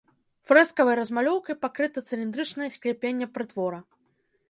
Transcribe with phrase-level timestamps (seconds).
[0.51, 3.79] Фрэскавай размалёўкай пакрыта цыліндрычнае скляпенне прытвора.